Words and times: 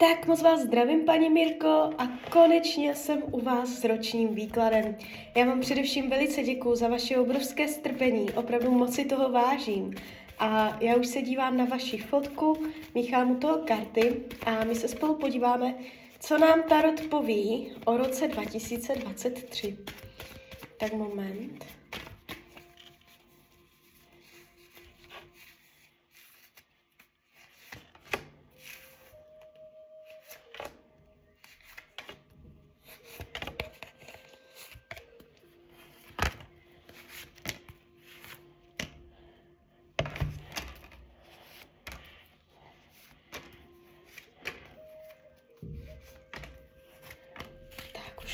Tak 0.00 0.26
moc 0.26 0.42
vás 0.42 0.60
zdravím, 0.60 1.04
paní 1.04 1.30
Mirko, 1.30 1.90
a 1.98 2.08
konečně 2.30 2.94
jsem 2.94 3.22
u 3.30 3.40
vás 3.40 3.68
s 3.68 3.84
ročním 3.84 4.34
výkladem. 4.34 4.96
Já 5.36 5.44
vám 5.44 5.60
především 5.60 6.10
velice 6.10 6.42
děkuji 6.42 6.74
za 6.74 6.88
vaše 6.88 7.16
obrovské 7.16 7.68
strpení, 7.68 8.30
opravdu 8.30 8.70
moc 8.70 8.94
si 8.94 9.04
toho 9.04 9.32
vážím. 9.32 9.94
A 10.38 10.78
já 10.80 10.96
už 10.96 11.06
se 11.06 11.22
dívám 11.22 11.56
na 11.56 11.64
vaši 11.64 11.98
fotku, 11.98 12.56
míchám 12.94 13.30
u 13.30 13.36
toho 13.36 13.58
karty 13.58 14.22
a 14.46 14.64
my 14.64 14.74
se 14.74 14.88
spolu 14.88 15.14
podíváme, 15.14 15.74
co 16.20 16.38
nám 16.38 16.62
Tarot 16.62 17.00
poví 17.00 17.72
o 17.84 17.96
roce 17.96 18.28
2023. 18.28 19.78
Tak 20.76 20.92
moment. 20.92 21.77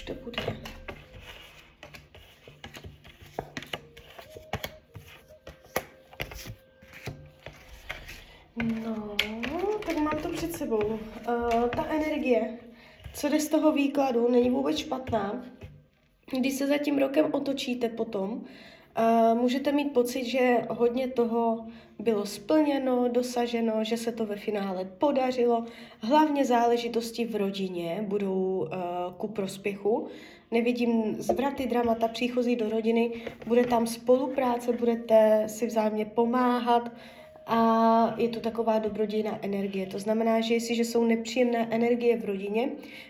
To 0.06 0.14
bude. 0.14 0.42
No, 8.82 9.16
tak 9.86 9.96
mám 9.96 10.22
to 10.22 10.28
před 10.28 10.52
sebou. 10.52 10.84
Uh, 10.84 10.98
ta 11.76 11.84
energie, 11.84 12.58
co 13.14 13.28
jde 13.28 13.40
z 13.40 13.48
toho 13.48 13.72
výkladu, 13.72 14.28
není 14.30 14.50
vůbec 14.50 14.78
špatná. 14.78 15.44
Když 16.38 16.54
se 16.54 16.66
za 16.66 16.78
tím 16.78 16.98
rokem 16.98 17.26
otočíte 17.32 17.88
potom, 17.88 18.30
uh, 18.32 19.38
můžete 19.38 19.72
mít 19.72 19.92
pocit, 19.92 20.24
že 20.24 20.58
hodně 20.70 21.08
toho 21.08 21.66
bylo 21.98 22.26
splněno, 22.26 23.08
dosaženo, 23.08 23.84
že 23.84 23.96
se 23.96 24.12
to 24.12 24.26
ve 24.26 24.36
finále 24.36 24.84
podařilo. 24.98 25.64
Hlavně 26.00 26.44
záležitosti 26.44 27.24
v 27.24 27.36
rodině 27.36 28.04
budou 28.08 28.68
uh, 28.72 29.03
ku 29.14 29.28
prospěchu. 29.28 30.08
Nevidím 30.50 31.14
zvraty, 31.18 31.66
dramata, 31.66 32.08
příchozí 32.08 32.56
do 32.56 32.70
rodiny, 32.70 33.10
bude 33.46 33.64
tam 33.64 33.86
spolupráce, 33.86 34.72
budete 34.72 35.44
si 35.46 35.66
vzájemně 35.66 36.04
pomáhat, 36.04 36.90
a 37.46 38.14
je 38.18 38.28
to 38.28 38.40
taková 38.40 38.78
dobrodějná 38.78 39.38
energie. 39.42 39.86
To 39.86 39.98
znamená, 39.98 40.40
že 40.40 40.54
jestliže 40.54 40.84
jsou 40.84 41.04
nepříjemné 41.04 41.68
energie 41.70 42.16
v 42.16 42.24
rodině, 42.24 42.68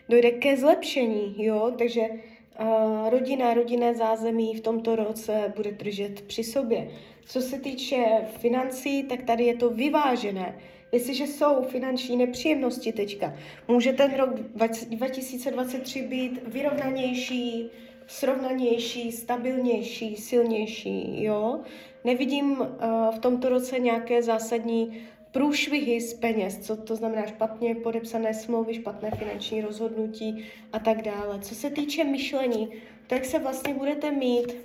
dojde 0.09 0.31
ke 0.31 0.57
zlepšení, 0.57 1.35
jo, 1.39 1.73
takže 1.79 2.01
uh, 2.01 3.11
rodina, 3.11 3.55
rodinné 3.55 3.95
zázemí 3.95 4.55
v 4.55 4.61
tomto 4.61 4.97
roce 4.97 5.53
bude 5.57 5.73
držet 5.73 6.21
při 6.21 6.45
sobě. 6.45 6.89
Co 7.27 7.41
se 7.41 7.59
týče 7.59 8.05
financí, 8.39 9.03
tak 9.03 9.23
tady 9.23 9.45
je 9.45 9.57
to 9.57 9.71
vyvážené. 9.71 10.59
Jestliže 10.95 11.27
jsou 11.27 11.63
finanční 11.63 12.17
nepříjemnosti 12.17 12.93
teďka, 12.93 13.35
může 13.69 13.93
ten 13.93 14.15
rok 14.15 14.35
2023 14.35 16.03
být 16.03 16.41
vyrovnanější, 16.47 17.71
srovnanější, 18.07 19.13
stabilnější, 19.13 20.17
silnější, 20.17 21.25
jo. 21.25 21.61
Nevidím 22.05 22.61
uh, 22.61 22.67
v 23.15 23.19
tomto 23.19 23.49
roce 23.49 23.79
nějaké 23.79 24.23
zásadní 24.23 25.01
průšvihy 25.33 26.01
z 26.01 26.15
peněz, 26.15 26.59
co 26.59 26.77
to 26.77 26.97
znamená 26.97 27.27
špatně 27.27 27.75
podepsané 27.75 28.35
smlouvy, 28.35 28.75
špatné 28.75 29.11
finanční 29.11 29.61
rozhodnutí 29.61 30.45
a 30.73 30.79
tak 30.79 31.03
dále. 31.03 31.39
Co 31.41 31.55
se 31.55 31.71
týče 31.71 32.05
myšlení, 32.05 32.69
tak 33.07 33.25
se 33.25 33.39
vlastně 33.39 33.75
budete 33.75 34.11
mít, 34.11 34.57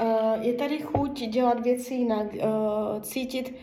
uh, 0.00 0.42
je 0.42 0.52
tady 0.52 0.78
chuť 0.78 1.20
dělat 1.20 1.60
věci 1.60 1.94
jinak, 1.94 2.26
uh, 2.34 2.40
cítit 3.02 3.54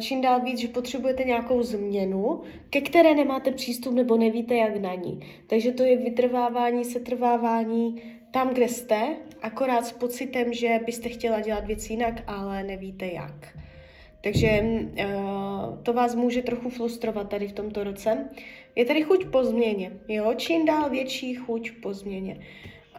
čím 0.00 0.20
dál 0.20 0.40
víc, 0.40 0.58
že 0.58 0.68
potřebujete 0.68 1.24
nějakou 1.24 1.62
změnu, 1.62 2.42
ke 2.70 2.80
které 2.80 3.14
nemáte 3.14 3.52
přístup 3.52 3.94
nebo 3.94 4.16
nevíte, 4.16 4.54
jak 4.54 4.76
na 4.76 4.94
ní. 4.94 5.20
Takže 5.46 5.72
to 5.72 5.82
je 5.82 5.96
vytrvávání, 5.96 6.84
setrvávání, 6.84 8.02
tam, 8.30 8.54
kde 8.54 8.68
jste, 8.68 9.16
akorát 9.42 9.86
s 9.86 9.92
pocitem, 9.92 10.52
že 10.52 10.80
byste 10.86 11.08
chtěla 11.08 11.40
dělat 11.40 11.66
věci 11.66 11.92
jinak, 11.92 12.22
ale 12.26 12.62
nevíte 12.62 13.06
jak. 13.06 13.58
Takže 14.24 14.62
uh, 14.62 15.82
to 15.82 15.92
vás 15.92 16.14
může 16.14 16.42
trochu 16.42 16.70
frustrovat 16.70 17.28
tady 17.28 17.48
v 17.48 17.52
tomto 17.52 17.84
roce. 17.84 18.28
Je 18.76 18.84
tady 18.84 19.02
chuť 19.02 19.26
po 19.26 19.44
změně, 19.44 19.92
jo? 20.08 20.34
Čím 20.36 20.66
dál 20.66 20.90
větší 20.90 21.34
chuť 21.34 21.70
po 21.82 21.94
změně. 21.94 22.40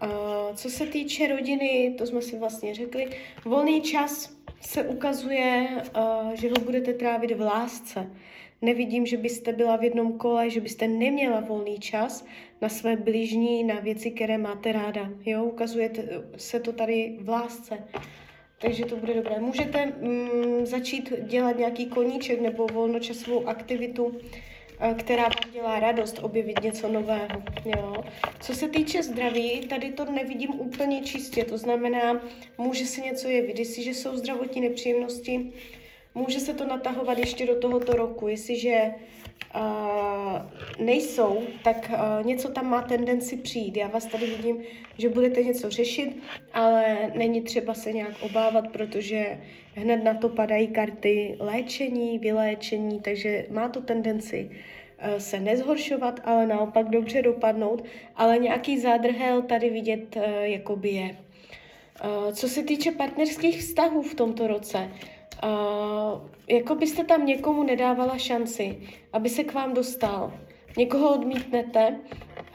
Uh, 0.04 0.56
co 0.56 0.70
se 0.70 0.86
týče 0.86 1.28
rodiny, 1.28 1.96
to 1.98 2.06
jsme 2.06 2.22
si 2.22 2.40
vlastně 2.40 2.76
řekli, 2.76 3.08
volný 3.46 3.82
čas 3.82 4.36
se 4.68 4.84
ukazuje, 4.84 5.68
uh, 5.72 6.34
že 6.34 6.50
ho 6.50 6.66
budete 6.66 6.94
trávit 6.94 7.32
v 7.32 7.42
lásce. 7.42 8.12
Nevidím, 8.62 9.06
že 9.06 9.18
byste 9.18 9.54
byla 9.54 9.76
v 9.78 9.84
jednom 9.84 10.18
kole, 10.18 10.50
že 10.50 10.62
byste 10.62 10.88
neměla 10.88 11.40
volný 11.40 11.80
čas 11.80 12.26
na 12.62 12.70
své 12.70 12.96
blížní, 12.96 13.64
na 13.64 13.80
věci, 13.80 14.12
které 14.12 14.38
máte 14.38 14.72
ráda. 14.72 15.10
Jo, 15.26 15.44
ukazuje 15.44 15.92
se 16.38 16.60
to 16.60 16.74
tady 16.74 17.18
v 17.22 17.30
lásce. 17.30 17.78
Takže 18.62 18.86
to 18.86 18.96
bude 18.96 19.14
dobré. 19.14 19.40
Můžete 19.40 19.86
mm, 19.86 20.66
začít 20.66 21.14
dělat 21.22 21.58
nějaký 21.58 21.86
koníček 21.86 22.42
nebo 22.42 22.68
volnočasovou 22.68 23.48
aktivitu, 23.48 24.18
eh, 24.18 24.55
která 24.98 25.24
vám 25.24 25.54
dělá 25.54 25.80
radost, 25.80 26.20
objevit 26.22 26.64
něco 26.64 26.88
nového. 26.88 27.44
Jo. 27.66 28.04
Co 28.40 28.56
se 28.56 28.68
týče 28.70 29.04
zdraví, 29.04 29.60
tady 29.60 29.92
to 29.92 30.06
nevidím 30.06 30.60
úplně 30.60 31.02
čistě, 31.02 31.44
to 31.44 31.58
znamená, 31.58 32.22
může 32.58 32.86
se 32.86 33.02
něco 33.02 33.28
jevit. 33.28 33.60
Jestliže 33.60 33.94
jsou 33.94 34.18
zdravotní 34.18 34.62
nepříjemnosti, 34.62 35.54
může 36.16 36.40
se 36.40 36.54
to 36.54 36.68
natahovat 36.68 37.18
ještě 37.18 37.46
do 37.46 37.56
tohoto 37.56 37.94
roku. 37.94 38.28
Jestliže 38.28 38.94
uh, 39.56 40.86
nejsou, 40.86 41.44
tak 41.64 41.92
uh, 41.94 42.26
něco 42.26 42.50
tam 42.50 42.70
má 42.70 42.82
tendenci 42.82 43.38
přijít. 43.38 43.78
Já 43.78 43.88
vás 43.88 44.06
tady 44.06 44.26
vidím, 44.26 44.64
že 44.98 45.10
budete 45.10 45.44
něco 45.44 45.70
řešit, 45.70 46.18
ale 46.56 47.12
není 47.14 47.42
třeba 47.42 47.74
se 47.74 47.94
nějak 47.94 48.14
obávat, 48.22 48.68
protože 48.68 49.40
hned 49.76 50.04
na 50.04 50.14
to 50.14 50.30
padají 50.30 50.68
karty 50.68 51.36
léčení, 51.40 52.20
vyléčení, 52.20 53.00
takže 53.02 53.46
má 53.50 53.70
to 53.70 53.82
tendenci 53.82 54.50
uh, 54.50 55.18
se 55.18 55.40
nezhoršovat, 55.40 56.20
ale 56.24 56.48
naopak 56.48 56.90
dobře 56.90 57.22
dopadnout, 57.22 57.84
ale 58.16 58.38
nějaký 58.38 58.80
zádrhel 58.80 59.42
tady 59.42 59.70
vidět 59.70 60.16
uh, 60.16 60.24
jakoby 60.42 60.90
je. 60.90 61.18
Uh, 62.06 62.34
co 62.34 62.50
se 62.50 62.64
týče 62.64 62.92
partnerských 62.92 63.60
vztahů 63.60 64.02
v 64.02 64.16
tomto 64.16 64.48
roce, 64.48 64.90
jako 66.50 66.76
byste 66.76 67.04
tam 67.04 67.26
někomu 67.26 67.64
nedávala 67.64 68.18
šanci, 68.18 68.78
aby 69.14 69.30
se 69.30 69.44
k 69.44 69.54
vám 69.54 69.74
dostal. 69.74 70.34
Někoho 70.78 71.14
odmítnete 71.14 71.96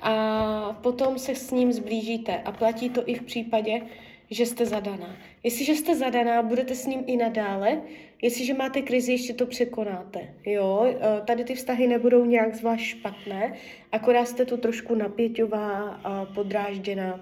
a 0.03 0.79
potom 0.83 1.19
se 1.19 1.35
s 1.35 1.51
ním 1.51 1.73
zblížíte. 1.73 2.37
A 2.45 2.53
platí 2.53 2.91
to 2.91 3.03
i 3.07 3.15
v 3.15 3.23
případě, 3.23 3.83
že 4.31 4.47
jste 4.47 4.67
zadaná. 4.67 5.17
Jestliže 5.45 5.73
jste 5.73 5.97
zadaná, 5.97 6.43
budete 6.43 6.75
s 6.75 6.87
ním 6.87 7.05
i 7.07 7.17
nadále. 7.17 7.81
Jestliže 8.23 8.55
máte 8.55 8.83
krizi, 8.83 9.13
ještě 9.13 9.35
to 9.35 9.47
překonáte. 9.47 10.35
Jo, 10.47 10.95
tady 11.25 11.45
ty 11.45 11.55
vztahy 11.55 11.87
nebudou 11.87 12.25
nějak 12.25 12.55
zvlášť 12.55 12.85
špatné, 12.85 13.53
akorát 13.93 14.29
jste 14.29 14.45
tu 14.45 14.57
trošku 14.57 14.95
napěťová 14.95 16.01
a 16.05 16.25
podrážděná. 16.25 17.21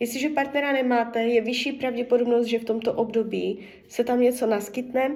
Jestliže 0.00 0.28
partnera 0.28 0.72
nemáte, 0.72 1.22
je 1.22 1.40
vyšší 1.40 1.72
pravděpodobnost, 1.72 2.46
že 2.46 2.58
v 2.58 2.64
tomto 2.64 2.92
období 2.92 3.58
se 3.88 4.04
tam 4.04 4.20
něco 4.20 4.46
naskytne, 4.46 5.10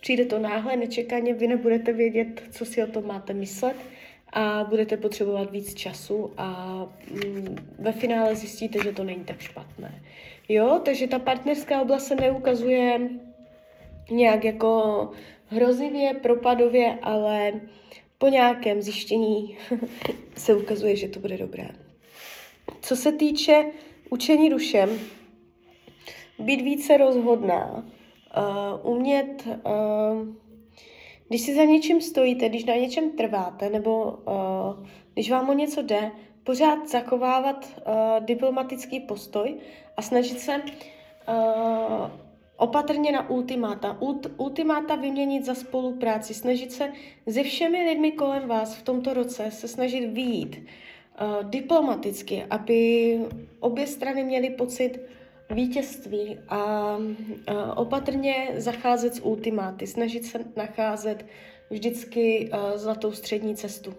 přijde 0.00 0.24
to 0.24 0.38
náhle, 0.38 0.76
nečekaně, 0.76 1.34
vy 1.34 1.46
nebudete 1.46 1.92
vědět, 1.92 2.42
co 2.50 2.64
si 2.64 2.82
o 2.82 2.86
tom 2.86 3.06
máte 3.06 3.34
myslet 3.34 3.76
a 4.32 4.64
budete 4.68 4.96
potřebovat 4.96 5.50
víc 5.50 5.74
času 5.74 6.32
a 6.36 6.76
mm, 7.10 7.56
ve 7.78 7.92
finále 7.92 8.36
zjistíte, 8.36 8.78
že 8.84 8.92
to 8.92 9.04
není 9.04 9.24
tak 9.24 9.40
špatné. 9.40 10.02
Jo, 10.48 10.80
takže 10.84 11.06
ta 11.06 11.18
partnerská 11.18 11.80
oblast 11.80 12.06
se 12.06 12.14
neukazuje 12.14 13.00
nějak 14.10 14.44
jako 14.44 15.10
hrozivě, 15.46 16.14
propadově, 16.14 16.98
ale 17.02 17.52
po 18.18 18.28
nějakém 18.28 18.82
zjištění 18.82 19.56
se 20.36 20.54
ukazuje, 20.54 20.96
že 20.96 21.08
to 21.08 21.20
bude 21.20 21.38
dobré. 21.38 21.68
Co 22.80 22.96
se 22.96 23.12
týče 23.12 23.64
učení 24.10 24.50
dušem, 24.50 24.98
být 26.38 26.62
více 26.62 26.96
rozhodná, 26.96 27.84
uh, 28.36 28.96
umět, 28.96 29.46
uh, 29.46 30.28
když 31.28 31.40
si 31.40 31.54
za 31.54 31.64
něčím 31.64 32.00
stojíte, 32.00 32.48
když 32.48 32.64
na 32.64 32.74
něčem 32.74 33.10
trváte, 33.10 33.70
nebo 33.70 34.04
uh, 34.04 34.86
když 35.14 35.30
vám 35.30 35.48
o 35.48 35.52
něco 35.52 35.82
jde, 35.82 36.10
pořád 36.44 36.88
zachovávat 36.88 37.66
uh, 37.66 38.24
diplomatický 38.24 39.00
postoj 39.00 39.54
a 39.96 40.02
snažit 40.02 40.40
se 40.40 40.56
uh, 40.56 42.10
Opatrně 42.56 43.12
na 43.12 43.30
ultimáta. 43.30 43.96
Ult, 44.00 44.26
ultimáta 44.36 44.96
vyměnit 44.96 45.44
za 45.44 45.54
spolupráci. 45.54 46.34
Snažit 46.34 46.72
se 46.72 46.92
se 47.28 47.42
všemi 47.42 47.84
lidmi 47.88 48.12
kolem 48.12 48.48
vás 48.48 48.74
v 48.74 48.82
tomto 48.82 49.14
roce 49.14 49.50
se 49.50 49.68
snažit 49.68 50.06
výjít 50.06 50.56
uh, 50.56 51.50
diplomaticky, 51.50 52.44
aby 52.50 53.20
obě 53.60 53.86
strany 53.86 54.24
měly 54.24 54.50
pocit 54.50 55.00
vítězství 55.50 56.38
a 56.48 56.96
opatrně 57.76 58.48
zacházet 58.56 59.14
s 59.14 59.24
ultimáty. 59.24 59.86
Snažit 59.86 60.24
se 60.24 60.38
nacházet 60.56 61.26
vždycky 61.70 62.50
zlatou 62.74 63.12
střední 63.12 63.56
cestu. 63.56 63.94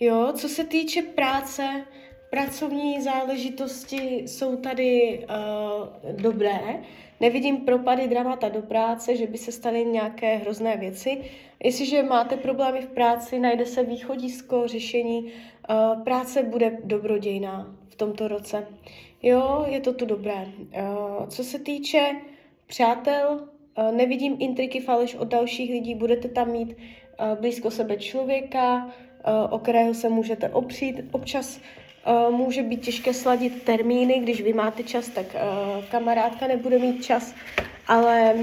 Jo, 0.00 0.32
co 0.36 0.48
se 0.48 0.64
týče 0.64 1.02
práce, 1.02 1.84
pracovní 2.30 3.02
záležitosti 3.02 4.22
jsou 4.26 4.56
tady 4.56 5.20
uh, 5.28 6.12
dobré. 6.12 6.60
Nevidím 7.20 7.56
propady 7.56 8.08
dramata 8.08 8.48
do 8.48 8.62
práce, 8.62 9.16
že 9.16 9.26
by 9.26 9.38
se 9.38 9.52
staly 9.52 9.84
nějaké 9.84 10.36
hrozné 10.36 10.76
věci. 10.76 11.22
Jestliže 11.64 12.02
máte 12.02 12.36
problémy 12.36 12.80
v 12.80 12.88
práci, 12.88 13.38
najde 13.38 13.66
se 13.66 13.82
východisko, 13.82 14.68
řešení. 14.68 15.24
Uh, 15.24 16.02
práce 16.02 16.42
bude 16.42 16.78
dobrodějná 16.84 17.76
v 17.88 17.94
tomto 17.94 18.28
roce. 18.28 18.66
Jo, 19.26 19.64
je 19.68 19.80
to 19.80 19.92
tu 19.92 20.06
dobré. 20.06 20.46
Uh, 20.58 21.26
co 21.28 21.44
se 21.44 21.58
týče 21.58 22.10
přátel, 22.66 23.48
uh, 23.78 23.92
nevidím 23.92 24.36
intriky 24.38 24.80
faleš 24.80 25.14
od 25.14 25.28
dalších 25.28 25.70
lidí, 25.70 25.94
budete 25.94 26.28
tam 26.28 26.50
mít 26.50 26.76
uh, 26.76 27.40
blízko 27.40 27.70
sebe 27.70 27.96
člověka, 27.96 28.90
o 29.50 29.58
kterého 29.58 29.94
se 29.94 30.08
můžete 30.08 30.48
opřít. 30.48 31.00
Občas 31.12 31.60
může 32.30 32.62
být 32.62 32.84
těžké 32.84 33.14
sladit 33.14 33.62
termíny, 33.62 34.18
když 34.18 34.40
vy 34.40 34.52
máte 34.52 34.82
čas, 34.82 35.08
tak 35.08 35.26
kamarádka 35.90 36.46
nebude 36.46 36.78
mít 36.78 37.04
čas, 37.04 37.34
ale 37.86 38.34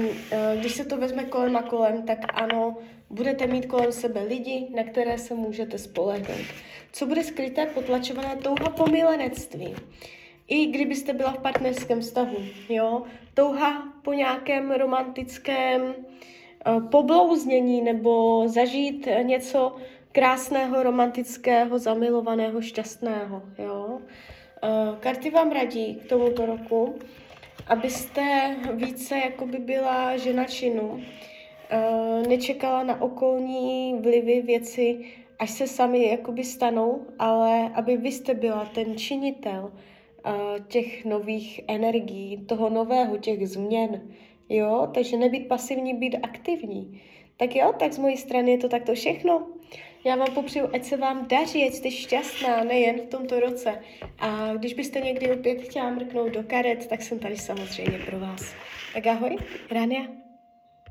když 0.60 0.72
se 0.72 0.84
to 0.84 0.96
vezme 0.96 1.24
kolem 1.24 1.56
a 1.56 1.62
kolem, 1.62 2.02
tak 2.02 2.18
ano, 2.42 2.76
budete 3.10 3.46
mít 3.46 3.66
kolem 3.66 3.92
sebe 3.92 4.22
lidi, 4.22 4.66
na 4.74 4.84
které 4.84 5.18
se 5.18 5.34
můžete 5.34 5.78
spolehnout. 5.78 6.46
Co 6.92 7.06
bude 7.06 7.24
skryté, 7.24 7.66
potlačované 7.66 8.36
touha 8.36 8.70
po 8.76 8.86
milenectví. 8.86 9.74
I 10.48 10.66
kdybyste 10.66 11.12
byla 11.12 11.32
v 11.32 11.38
partnerském 11.38 12.00
vztahu, 12.00 12.36
jo, 12.68 13.02
touha 13.34 13.92
po 14.02 14.12
nějakém 14.12 14.70
romantickém 14.70 15.82
uh, 15.82 16.88
poblouznění 16.90 17.82
nebo 17.82 18.42
zažít 18.48 19.08
něco, 19.22 19.76
krásného, 20.12 20.82
romantického, 20.82 21.78
zamilovaného, 21.78 22.62
šťastného. 22.62 23.42
Jo? 23.58 23.98
Uh, 23.98 24.98
karty 25.00 25.30
vám 25.30 25.52
radí 25.52 25.94
k 25.94 26.08
tomuto 26.08 26.46
roku, 26.46 26.94
abyste 27.66 28.56
více 28.72 29.18
jako 29.18 29.46
by 29.46 29.58
byla 29.58 30.16
žena 30.16 30.44
činu, 30.44 30.88
uh, 30.90 32.26
nečekala 32.28 32.82
na 32.82 33.02
okolní 33.02 33.94
vlivy 34.00 34.42
věci, 34.42 35.04
až 35.38 35.50
se 35.50 35.66
sami 35.66 36.08
jakoby 36.08 36.44
stanou, 36.44 37.06
ale 37.18 37.70
aby 37.74 37.96
vy 37.96 38.12
jste 38.12 38.34
byla 38.34 38.64
ten 38.74 38.98
činitel 38.98 39.72
těch 40.68 41.04
nových 41.04 41.60
energií, 41.68 42.44
toho 42.46 42.70
nového, 42.70 43.18
těch 43.18 43.48
změn. 43.48 44.00
Jo, 44.48 44.88
takže 44.94 45.16
nebýt 45.16 45.48
pasivní, 45.48 45.94
být 45.94 46.16
aktivní. 46.22 47.02
Tak 47.36 47.56
jo, 47.56 47.74
tak 47.78 47.92
z 47.92 47.98
mojí 47.98 48.16
strany 48.16 48.50
je 48.50 48.58
to 48.58 48.68
takto 48.68 48.94
všechno. 48.94 49.46
Já 50.04 50.16
vám 50.16 50.34
popřeju, 50.34 50.68
ať 50.72 50.84
se 50.84 50.96
vám 50.96 51.26
daří, 51.28 51.64
ať 51.66 51.72
jste 51.72 51.90
šťastná 51.90 52.64
nejen 52.64 53.00
v 53.00 53.06
tomto 53.06 53.40
roce. 53.40 53.80
A 54.18 54.54
když 54.54 54.74
byste 54.74 55.00
někdy 55.00 55.32
opět 55.32 55.62
chtěla 55.62 55.90
mrknout 55.90 56.32
do 56.32 56.42
karet, 56.42 56.86
tak 56.86 57.02
jsem 57.02 57.18
tady 57.18 57.36
samozřejmě 57.36 57.98
pro 57.98 58.18
vás. 58.18 58.54
Tak 58.94 59.06
ahoj, 59.06 59.36
Rania. 59.70 60.23